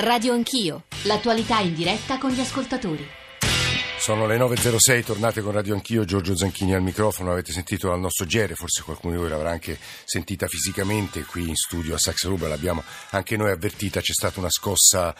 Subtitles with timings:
[0.00, 3.04] Radio Anch'io, l'attualità in diretta con gli ascoltatori.
[3.98, 8.24] Sono le 9.06, tornate con Radio Anch'io, Giorgio Zanchini al microfono, avete sentito al nostro
[8.24, 12.46] GR, forse qualcuno di voi l'avrà anche sentita fisicamente qui in studio a Sax Ruba,
[12.46, 15.12] l'abbiamo anche noi avvertita, c'è stata una scossa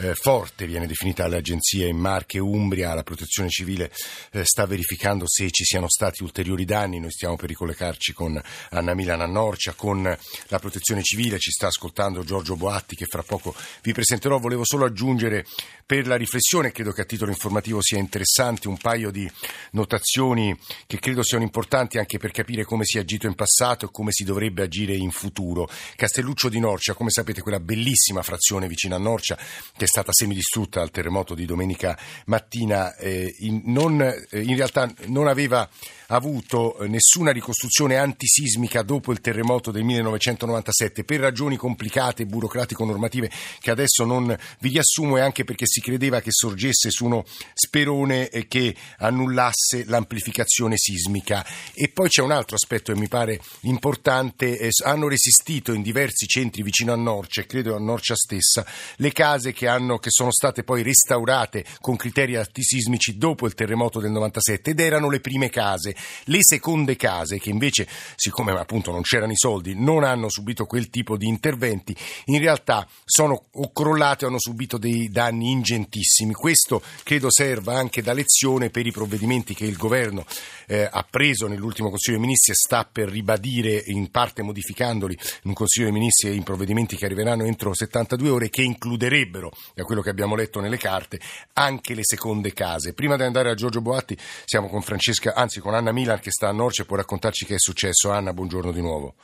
[0.00, 3.92] eh, forte, viene definita dalle agenzie in Marche e Umbria, la protezione civile
[4.32, 8.40] eh, sta verificando se ci siano stati ulteriori danni, noi stiamo per ricollegarci con
[8.70, 13.54] Anna Milana Norcia, con la protezione civile, ci sta ascoltando Giorgio Boatti che fra poco
[13.82, 15.44] vi presenterò, volevo solo aggiungere
[15.84, 19.28] per la riflessione, credo che a titolo informativo sia interessante, un paio di
[19.72, 23.88] notazioni che credo siano importanti anche per capire come si è agito in passato e
[23.90, 25.68] come si dovrebbe agire in futuro.
[25.96, 29.36] Castelluccio di Norcia, come sapete, quella bellissima frazione vicino a Norcia
[29.76, 35.26] che stata semidistrutta dal terremoto di domenica mattina, eh, in, non, eh, in realtà non
[35.26, 35.68] aveva
[36.10, 43.70] avuto eh, nessuna ricostruzione antisismica dopo il terremoto del 1997 per ragioni complicate, burocratico-normative che
[43.70, 48.46] adesso non vi riassumo e anche perché si credeva che sorgesse su uno sperone eh,
[48.46, 51.44] che annullasse l'amplificazione sismica.
[51.74, 56.26] E poi c'è un altro aspetto che mi pare importante, eh, hanno resistito in diversi
[56.26, 60.64] centri vicino a Norcia, credo a Norcia stessa, le case che, hanno, che sono state
[60.64, 65.94] poi restaurate con criteri antisismici dopo il terremoto del 97 ed erano le prime case.
[66.24, 70.90] Le seconde case, che invece, siccome appunto non c'erano i soldi, non hanno subito quel
[70.90, 76.32] tipo di interventi, in realtà sono crollate hanno subito dei danni ingentissimi.
[76.32, 80.24] Questo credo serva anche da lezione per i provvedimenti che il governo
[80.66, 85.50] eh, ha preso nell'ultimo Consiglio dei Ministri e sta per ribadire, in parte modificandoli in
[85.50, 89.84] un Consiglio dei Ministri e in provvedimenti che arriveranno entro 72 ore, che includerebbero, da
[89.84, 91.20] quello che abbiamo letto nelle carte,
[91.54, 92.94] anche le seconde case.
[92.94, 96.30] Prima di andare a Giorgio Boatti, siamo con Francesca, anzi con Anna Anna Milan che
[96.30, 98.10] sta a Norcia può raccontarci che è successo.
[98.10, 99.14] Anna, buongiorno di nuovo.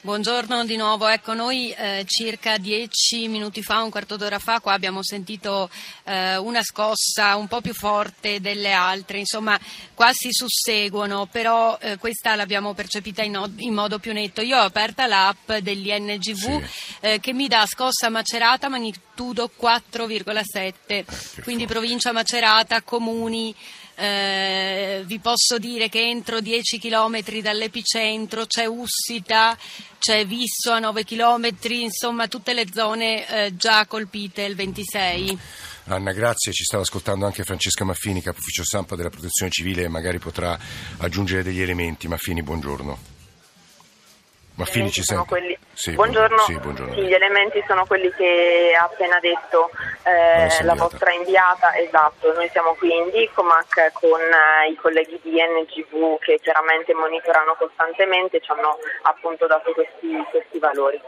[0.00, 4.72] Buongiorno di nuovo, ecco noi eh, circa dieci minuti fa, un quarto d'ora fa, qua
[4.72, 5.68] abbiamo sentito
[6.04, 9.58] eh, una scossa un po' più forte delle altre, insomma
[9.94, 14.40] qua si susseguono, però eh, questa l'abbiamo percepita in, in, modo più netto.
[14.40, 16.64] Io ho aperta l'app dell'INGV sì.
[17.00, 21.04] Eh, che mi dà scossa Macerata magnitudo 4,7, eh,
[21.42, 23.54] quindi provincia Macerata, comuni.
[24.00, 29.58] Eh, vi posso dire che entro 10 km dall'epicentro c'è Ussita,
[29.98, 35.38] c'è Visso a 9 km, insomma tutte le zone eh, già colpite il 26.
[35.86, 36.52] Anna, grazie.
[36.52, 40.56] Ci stava ascoltando anche Francesca Maffini, capo ufficio stampa della Protezione Civile, magari potrà
[40.98, 42.06] aggiungere degli elementi.
[42.06, 43.17] Maffini, buongiorno.
[44.58, 45.24] Maffini ci sente?
[45.24, 45.56] Quelli...
[45.72, 46.38] Sì, buongiorno.
[46.38, 46.92] Sì, buongiorno.
[46.94, 49.70] Sì, gli elementi sono quelli che ha appena detto
[50.02, 51.76] eh, la vostra inviata.
[51.76, 57.54] Esatto, noi siamo qui in Dicomac con eh, i colleghi di NGV che chiaramente monitorano
[57.56, 61.00] costantemente e ci hanno appunto dato questi, questi valori.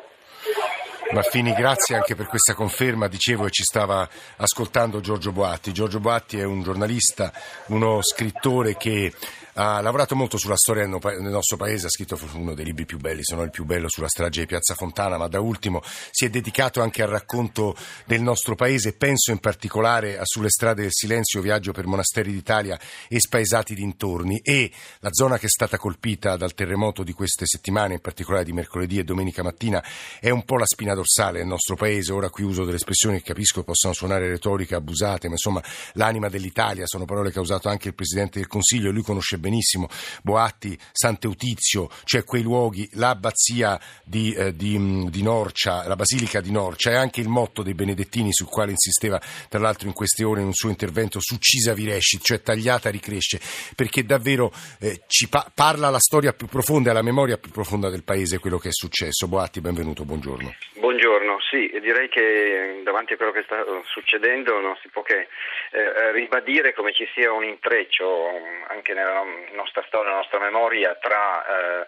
[1.10, 3.08] Maffini, grazie anche per questa conferma.
[3.08, 5.72] Dicevo e ci stava ascoltando Giorgio Boatti.
[5.72, 7.32] Giorgio Boatti è un giornalista,
[7.66, 9.12] uno scrittore che
[9.60, 13.22] ha lavorato molto sulla storia del nostro paese, ha scritto uno dei libri più belli,
[13.22, 16.30] se non il più bello, sulla strage di Piazza Fontana, ma da ultimo si è
[16.30, 17.76] dedicato anche al racconto
[18.06, 22.78] del nostro paese, penso in particolare a Sulle strade del silenzio, viaggio per monasteri d'Italia
[23.08, 27.94] e spaesati dintorni e la zona che è stata colpita dal terremoto di queste settimane,
[27.94, 29.84] in particolare di mercoledì e domenica mattina,
[30.20, 33.24] è un po' la spina dorsale del nostro paese, ora qui uso delle espressioni che
[33.24, 35.62] capisco possano suonare retoriche abusate, ma insomma
[35.94, 39.88] l'anima dell'Italia sono parole che ha usato anche il Presidente del Consiglio lui conosce benissimo
[40.22, 46.52] Boatti, Sant'Eutizio, cioè quei luoghi, l'abbazia di, eh, di, mm, di, Norcia, la basilica di
[46.52, 50.40] Norcia, è anche il motto dei benedettini sul quale insisteva tra l'altro in queste ore
[50.40, 53.40] in un suo intervento su Cisa Viresci, cioè tagliata ricresce,
[53.74, 57.90] perché davvero eh, ci pa- parla la storia più profonda e la memoria più profonda
[57.90, 59.26] del paese, quello che è successo.
[59.26, 60.54] Boatti, benvenuto, buongiorno.
[60.78, 65.26] Buongiorno, sì, direi che davanti a quello che sta succedendo non si può che
[65.72, 68.30] eh, ribadire come ci sia un intreccio
[68.68, 71.86] anche nella nostra storia, nella nostra memoria tra eh,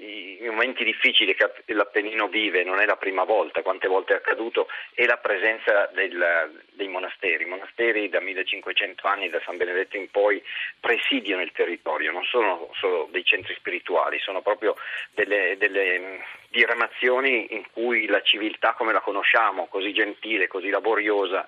[0.00, 4.68] i momenti difficili che l'Appennino vive, non è la prima volta, quante volte è accaduto,
[4.94, 7.44] e la presenza del, dei monasteri.
[7.44, 10.42] I monasteri da 1500 anni, da San Benedetto in poi,
[10.88, 14.74] presidiano il territorio, non sono solo dei centri spirituali, sono proprio
[15.10, 21.46] delle, delle diramazioni in cui la civiltà come la conosciamo, così gentile, così laboriosa,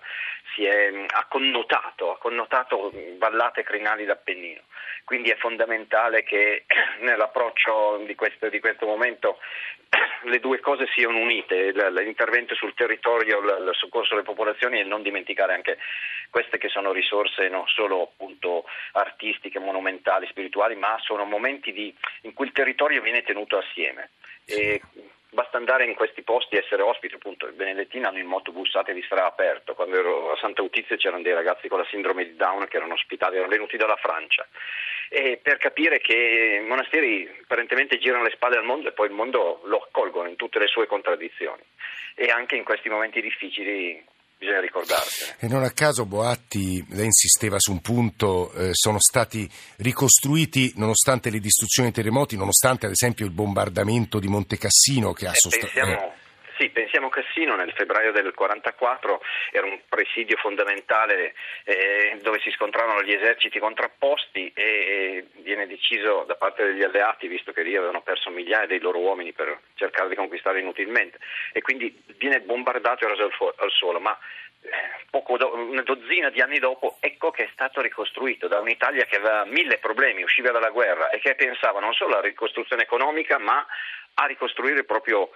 [0.55, 4.61] si è, ha connotato, ha connotato vallate crinali d'Appennino.
[5.05, 6.67] Quindi è fondamentale che
[7.01, 9.39] nell'approccio di questo, di questo momento
[10.25, 15.55] le due cose siano unite, l'intervento sul territorio, il soccorso alle popolazioni e non dimenticare
[15.55, 15.79] anche
[16.31, 22.33] queste che sono risorse non solo appunto, artistiche, monumentali, spirituali, ma sono momenti di, in
[22.33, 24.11] cui il territorio viene tenuto assieme.
[24.45, 24.81] E
[25.31, 28.93] basta andare in questi posti e essere ospite, appunto i benedettini hanno il motto bussate
[28.93, 32.37] vi sarà aperto, quando ero a Santa Utizia c'erano dei ragazzi con la sindrome di
[32.37, 34.47] Down che erano ospitati, erano venuti dalla Francia,
[35.09, 39.13] e per capire che i monasteri apparentemente girano le spalle al mondo e poi il
[39.13, 41.63] mondo lo accolgono in tutte le sue contraddizioni.
[42.15, 44.05] E anche in questi momenti difficili
[44.41, 45.37] bisogna ricordarsene.
[45.39, 51.29] E non a caso Boatti, lei insisteva su un punto, eh, sono stati ricostruiti nonostante
[51.29, 55.35] le distruzioni e i terremoti, nonostante ad esempio il bombardamento di Monte Cassino che ha
[55.35, 55.77] sostenuto...
[55.77, 56.20] Eh.
[56.61, 61.33] Sì, pensiamo a Cassino nel febbraio del 1944, era un presidio fondamentale
[61.65, 67.53] eh, dove si scontravano gli eserciti contrapposti e, viene deciso da parte degli alleati, visto
[67.53, 71.17] che lì avevano perso migliaia dei loro uomini per cercare di conquistare inutilmente,
[71.55, 73.99] e quindi viene bombardato e raso al, fu- al suolo.
[73.99, 74.19] Ma
[74.61, 79.17] eh, do- una dozzina di anni dopo, ecco che è stato ricostruito da un'Italia che
[79.17, 83.67] aveva mille problemi, usciva dalla guerra e che pensava non solo alla ricostruzione economica ma
[84.13, 85.31] a ricostruire proprio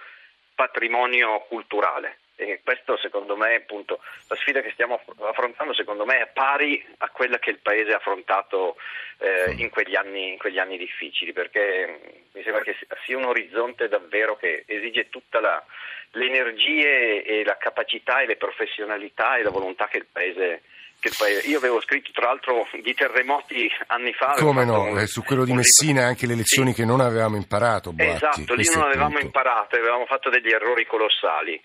[0.55, 2.19] patrimonio culturale.
[2.37, 7.09] E questo secondo me appunto la sfida che stiamo affrontando secondo me è pari a
[7.09, 8.75] quella che il Paese ha affrontato
[9.19, 12.75] eh, in, quegli anni, in, quegli anni, difficili perché mi sembra che
[13.05, 15.63] sia un orizzonte davvero che esige tutta la,
[16.11, 20.63] le energie e la capacità e le professionalità e la volontà che il Paese
[21.45, 24.33] io avevo scritto tra l'altro di terremoti anni fa.
[24.37, 26.77] Come no, un, su quello di Messina anche le lezioni sì.
[26.77, 27.91] che non avevamo imparato.
[27.91, 28.11] Boatti.
[28.11, 31.59] Esatto, lì non avevamo imparato, avevamo fatto degli errori colossali.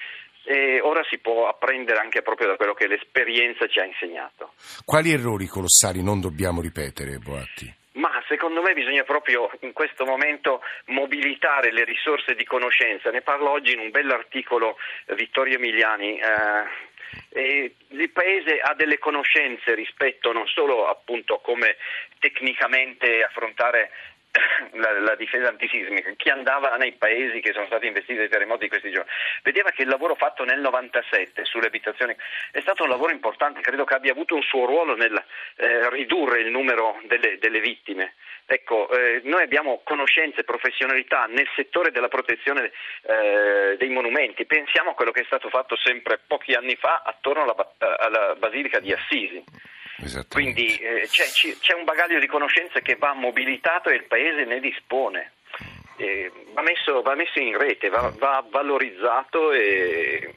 [0.45, 4.55] E ora si può apprendere anche proprio da quello che l'esperienza ci ha insegnato.
[4.85, 7.79] Quali errori colossali non dobbiamo ripetere, Boatti?
[7.93, 13.11] Ma secondo me bisogna proprio in questo momento mobilitare le risorse di conoscenza.
[13.11, 14.77] Ne parlo oggi in un bell'articolo
[15.15, 16.19] Vittorio Emiliani.
[16.19, 16.89] Eh,
[17.31, 21.77] eh, il Paese ha delle conoscenze rispetto non solo appunto come
[22.19, 23.91] tecnicamente affrontare
[24.73, 28.69] la, la, difesa antisismica, chi andava nei paesi che sono stati investiti dai terremoti di
[28.69, 29.11] questi giorni,
[29.43, 32.15] vedeva che il lavoro fatto nel 97 sulle abitazioni
[32.53, 35.23] è stato un lavoro importante, credo che abbia avuto un suo ruolo nel
[35.57, 38.15] eh, ridurre il numero delle, delle vittime.
[38.53, 44.45] Ecco, eh, noi abbiamo conoscenze e professionalità nel settore della protezione eh, dei monumenti.
[44.45, 47.55] Pensiamo a quello che è stato fatto sempre pochi anni fa attorno alla,
[47.97, 49.45] alla Basilica di Assisi.
[50.29, 51.27] Quindi eh, c'è,
[51.61, 55.35] c'è, un bagaglio di conoscenze che va mobilitato e il Paese ne dispone.
[55.99, 60.35] Eh, va, messo, va, messo, in rete, va, va valorizzato e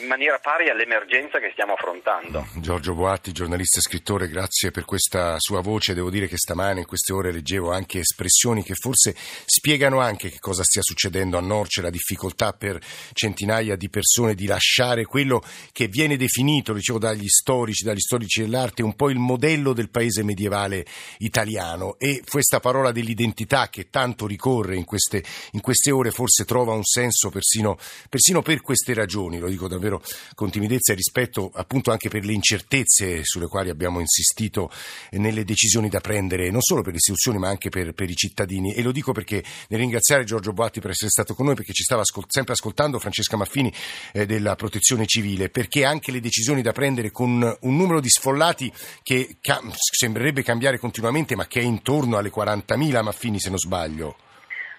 [0.00, 2.46] in maniera pari all'emergenza che stiamo affrontando.
[2.56, 5.94] Giorgio Boatti, giornalista e scrittore, grazie per questa sua voce.
[5.94, 9.14] Devo dire che stamane in queste ore leggevo anche espressioni che forse
[9.44, 12.78] spiegano anche che cosa stia succedendo a Norce, la difficoltà per
[13.12, 18.82] centinaia di persone di lasciare quello che viene definito, dicevo dagli storici, dagli storici dell'arte,
[18.82, 20.84] un po' il modello del paese medievale
[21.18, 21.96] italiano.
[21.98, 25.22] E questa parola dell'identità che tanto ricorre in queste,
[25.52, 27.78] in queste ore forse trova un senso persino,
[28.08, 30.02] persino per queste ragioni, lo dico davvero davvero
[30.34, 34.70] con timidezza e rispetto appunto anche per le incertezze sulle quali abbiamo insistito
[35.12, 38.74] nelle decisioni da prendere non solo per le istituzioni ma anche per, per i cittadini.
[38.74, 41.82] E lo dico perché nel ringraziare Giorgio Boatti per essere stato con noi perché ci
[41.82, 43.72] stava ascolt- sempre ascoltando Francesca Maffini
[44.12, 48.72] eh, della protezione civile perché anche le decisioni da prendere con un numero di sfollati
[49.02, 54.16] che ca- sembrerebbe cambiare continuamente ma che è intorno alle 40.000 Maffini se non sbaglio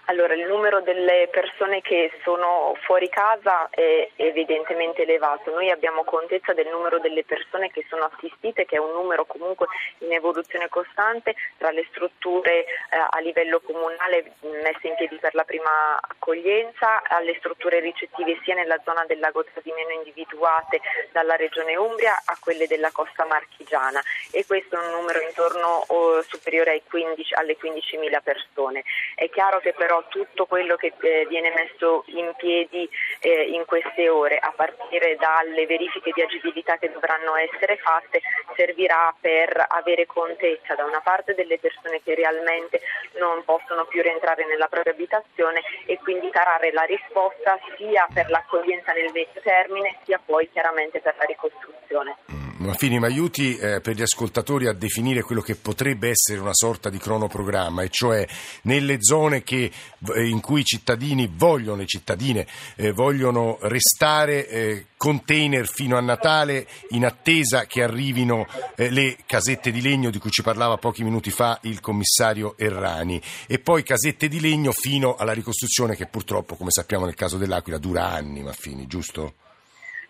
[0.09, 5.51] allora, il numero delle persone che sono fuori casa è evidentemente elevato.
[5.51, 9.67] Noi abbiamo contezza del numero delle persone che sono assistite, che è un numero comunque
[9.99, 12.65] in evoluzione costante tra le strutture eh,
[13.09, 14.31] a livello comunale
[14.63, 19.43] messe in piedi per la prima accoglienza, alle strutture ricettive sia nella zona del lago
[19.43, 20.79] Trasimeno individuate
[21.11, 26.21] dalla Regione Umbria a quelle della costa marchigiana e questo è un numero intorno o
[26.21, 28.83] superiore 15, alle 15.000 persone.
[29.13, 32.89] È chiaro che però tutto quello che eh, viene messo in piedi
[33.19, 38.21] eh, in queste ore, a partire dalle verifiche di agibilità che dovranno essere fatte,
[38.55, 42.81] servirà per avere contezza da una parte delle persone che realmente
[43.19, 48.91] non possono più rientrare nella propria abitazione e quindi tarare la risposta sia per l'accoglienza
[48.93, 52.46] nel medio termine sia poi chiaramente per la ricostruzione.
[52.59, 56.89] Maffini, mi aiuti eh, per gli ascoltatori a definire quello che potrebbe essere una sorta
[56.89, 58.27] di cronoprogramma, e cioè
[58.63, 59.71] nelle zone che,
[60.15, 66.01] eh, in cui i cittadini vogliono, le cittadine eh, vogliono restare eh, container fino a
[66.01, 71.03] Natale in attesa che arrivino eh, le casette di legno di cui ci parlava pochi
[71.03, 76.55] minuti fa il commissario Errani e poi casette di legno fino alla ricostruzione che purtroppo,
[76.55, 79.33] come sappiamo nel caso dell'Aquila, dura anni, Maffini, giusto?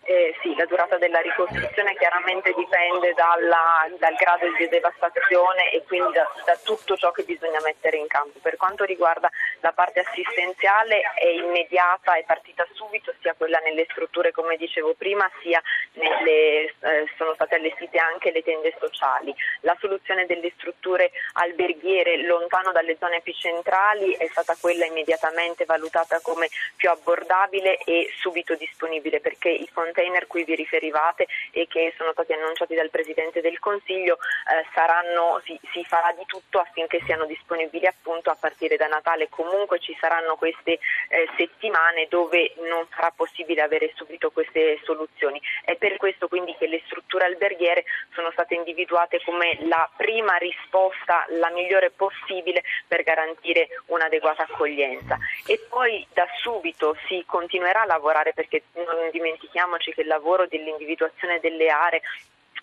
[0.08, 6.12] Eh, sì, la durata della ricostruzione chiaramente dipende dalla, dal grado di devastazione e quindi
[6.12, 8.38] da, da, tutto ciò che bisogna mettere in campo.
[8.40, 9.28] Per quanto riguarda
[9.60, 15.28] la parte assistenziale è immediata, è partita subito sia quella nelle strutture come dicevo prima
[15.42, 15.60] sia
[15.94, 19.34] nelle, eh, sono state allestite anche le tende sociali.
[19.60, 26.48] La soluzione delle strutture alberghiere lontano dalle zone epicentrali è stata quella immediatamente valutata come
[26.76, 32.32] più abbordabile e subito disponibile perché i container cui vi riferivate e che sono stati
[32.32, 37.86] annunciati dal Presidente del Consiglio eh, saranno, si, si, farà di tutto affinché siano disponibili
[37.86, 39.28] appunto a partire da Natale.
[39.48, 40.78] Comunque ci saranno queste
[41.08, 45.40] eh, settimane dove non sarà possibile avere subito queste soluzioni.
[45.64, 51.24] È per questo quindi che le strutture alberghiere sono state individuate come la prima risposta,
[51.30, 55.16] la migliore possibile per garantire un'adeguata accoglienza.
[55.46, 61.40] E poi da subito si continuerà a lavorare perché non dimentichiamoci che il lavoro dell'individuazione
[61.40, 62.02] delle aree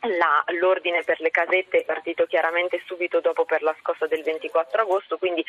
[0.01, 4.81] la, l'ordine per le casette è partito chiaramente subito dopo per la scossa del 24
[4.81, 5.43] agosto, quindi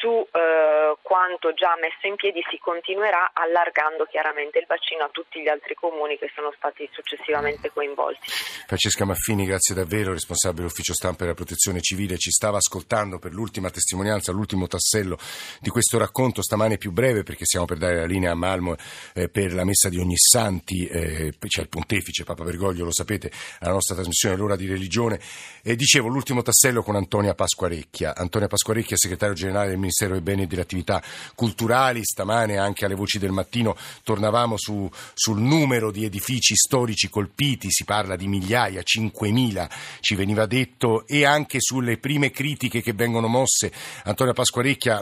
[0.00, 5.40] su eh, quanto già messo in piedi si continuerà allargando chiaramente il bacino a tutti
[5.40, 8.28] gli altri comuni che sono stati successivamente coinvolti.
[8.66, 13.70] Francesca Maffini, grazie davvero, responsabile ufficio stampa della protezione civile, ci stava ascoltando per l'ultima
[13.70, 15.18] testimonianza, l'ultimo tassello
[15.60, 18.76] di questo racconto, stamane più breve perché stiamo per dare la linea a Malmo
[19.14, 23.72] eh, per la messa di Ognissanti, eh, c'è il pontefice Papa Bergoglio, lo sapete, alla
[23.72, 25.20] nostra trasmissione L'ora di religione.
[25.62, 28.14] E dicevo l'ultimo tassello con Antonia Pasquarecchia.
[28.16, 31.02] Antonia Pasquarecchia, segretario generale del Ministero dei Beni e delle Attività
[31.34, 32.04] Culturali.
[32.04, 37.84] Stamane anche alle voci del mattino tornavamo su, sul numero di edifici storici colpiti, si
[37.84, 39.68] parla di migliaia, 5.000
[40.00, 43.72] ci veniva detto, e anche sulle prime critiche che vengono mosse.
[44.04, 45.00] Antonia Pasquarecchia,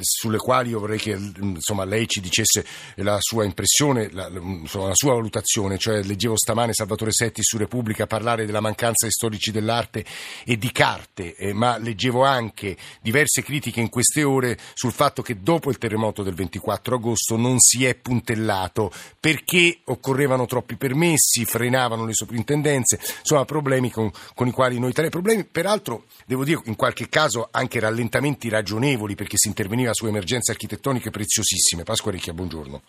[0.00, 2.64] sulle quali io vorrei che insomma, lei ci dicesse
[2.96, 5.78] la sua impressione, la, la sua valutazione.
[5.78, 10.04] Cioè, leggevo stamane Salvatore Setti su Repubblica parlare parlare della mancanza di storici dell'arte
[10.44, 15.40] e di carte, eh, ma leggevo anche diverse critiche in queste ore sul fatto che
[15.40, 22.04] dopo il terremoto del 24 agosto non si è puntellato perché occorrevano troppi permessi, frenavano
[22.04, 26.76] le soprintendenze, insomma problemi con, con i quali noi tre problemi, peraltro devo dire in
[26.76, 31.82] qualche caso anche rallentamenti ragionevoli perché si interveniva su emergenze architettoniche preziosissime.
[31.82, 32.82] Pasqua Ricchia, buongiorno.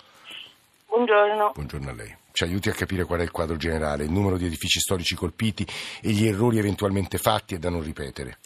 [1.10, 1.52] Buongiorno.
[1.56, 2.16] Buongiorno a lei.
[2.32, 5.66] Ci aiuti a capire qual è il quadro generale, il numero di edifici storici colpiti
[6.04, 8.38] e gli errori eventualmente fatti e da non ripetere.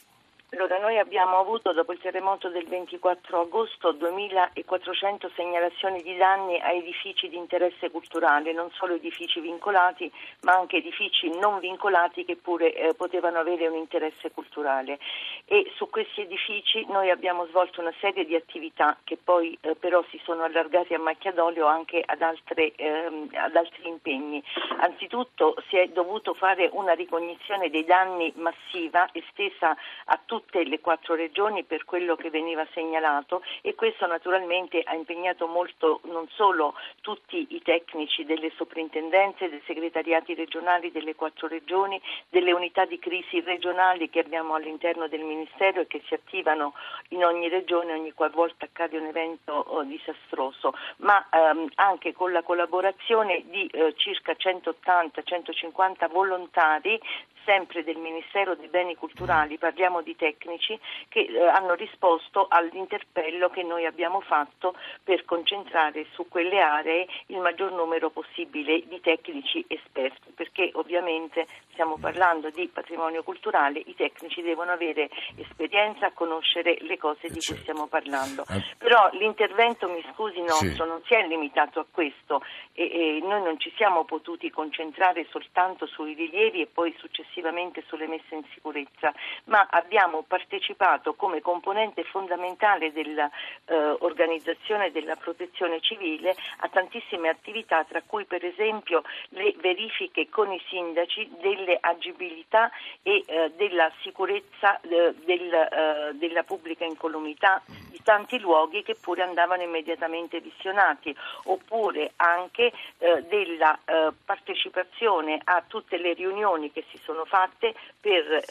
[0.54, 6.72] Allora, noi abbiamo avuto dopo il terremoto del 24 agosto 2400 segnalazioni di danni a
[6.72, 12.72] edifici di interesse culturale, non solo edifici vincolati, ma anche edifici non vincolati che pure
[12.72, 15.00] eh, potevano avere un interesse culturale.
[15.46, 20.06] E su questi edifici noi abbiamo svolto una serie di attività che poi eh, però
[20.12, 24.44] si sono allargate a macchia d'olio anche ad, altre, ehm, ad altri impegni.
[24.78, 30.80] Anzitutto si è dovuto fare una ricognizione dei danni massiva estesa a tutti tutte le
[30.80, 36.76] quattro regioni per quello che veniva segnalato e questo naturalmente ha impegnato molto non solo
[37.02, 43.40] tutti i tecnici delle soprintendenze, dei segretariati regionali delle quattro regioni, delle unità di crisi
[43.42, 46.74] regionali che abbiamo all'interno del Ministero e che si attivano
[47.10, 52.44] in ogni regione ogni qualvolta accade un evento oh, disastroso, ma ehm, anche con la
[52.44, 57.00] collaborazione di eh, circa 180-150 volontari
[57.46, 63.64] sempre del Ministero dei Beni Culturali, parliamo di tecnici che eh, hanno risposto all'interpello che
[63.64, 70.32] noi abbiamo fatto per concentrare su quelle aree il maggior numero possibile di tecnici esperti,
[70.36, 76.98] perché ovviamente stiamo parlando di patrimonio culturale, i tecnici devono avere esperienza a conoscere le
[76.98, 77.62] cose di cui certo.
[77.62, 78.44] stiamo parlando.
[78.48, 78.62] Ah.
[78.78, 80.90] Però l'intervento, mi scusi, nostro sì.
[80.90, 82.42] non si è limitato a questo
[82.74, 87.84] e, e noi non ci siamo potuti concentrare soltanto sui rilievi e poi successivamente successivamente
[87.88, 89.14] sulle messe in sicurezza,
[89.46, 98.02] ma abbiamo partecipato come componente fondamentale dell'organizzazione eh, della protezione civile a tantissime attività, tra
[98.06, 105.14] cui per esempio le verifiche con i sindaci delle agibilità e eh, della sicurezza eh,
[105.26, 111.16] del, eh, della pubblica incolumità di tanti luoghi che pure andavano immediatamente visionati,
[111.46, 118.42] oppure anche eh, della eh, partecipazione a tutte le riunioni che si sono fatte per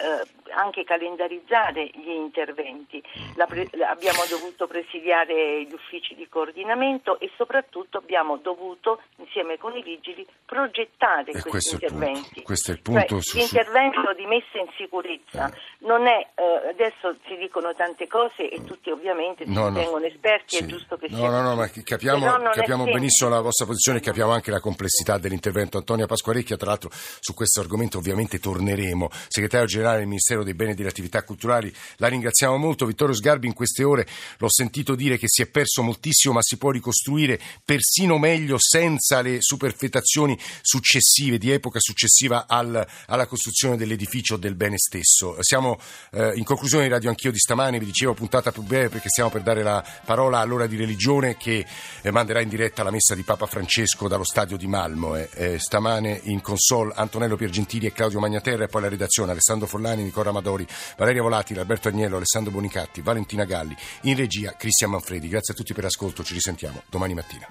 [0.54, 3.02] anche calendarizzare gli interventi.
[3.35, 9.83] Pre- abbiamo dovuto presidiare gli uffici di coordinamento e soprattutto abbiamo dovuto, insieme con i
[9.83, 12.42] vigili, progettare e questi interventi.
[12.42, 13.01] Questo è il punto.
[13.06, 15.59] Cioè, su, l'intervento di messa in sicurezza eh.
[15.87, 20.04] non è, eh, adesso si dicono tante cose e tutti ovviamente se si no, ritengono
[20.04, 20.62] esperti sì.
[20.62, 21.30] è giusto che no, sia.
[21.30, 25.78] No, no, ma capiamo, capiamo benissimo la vostra posizione, capiamo anche la complessità dell'intervento.
[25.78, 29.09] Antonia Pasquarecchia, tra l'altro su questo argomento ovviamente torneremo.
[29.28, 32.87] Segretario generale del Ministero dei Beni e delle Attività Culturali, la ringraziamo molto.
[32.87, 34.06] Vittorio Sgarbi in queste ore
[34.38, 39.21] l'ho sentito dire che si è perso moltissimo, ma si può ricostruire persino meglio senza
[39.21, 45.37] le superfetazioni successive, di epoca successiva al, alla costruzione dell'edificio del bene stesso.
[45.41, 45.79] Siamo
[46.13, 49.31] eh, in conclusione di Radio Anch'io di stamane, vi dicevo puntata più breve perché stiamo
[49.31, 51.65] per dare la parola all'ora di religione che
[52.03, 55.17] eh, manderà in diretta la messa di Papa Francesco dallo stadio di Malmo.
[55.17, 59.67] Eh, eh stamane in console Antonello Piergentili e Claudio Magnaterra e poi la redazione Alessandro
[59.67, 65.29] Follani, Nicola Amadori, Valeria Volati, Alberto Agnello, Alessandro Bonicatti, Valentina Galli, in regia Cristian Manfredi.
[65.29, 67.49] Grazie a tutti per l'ascolto, ci risentiamo domani mattina.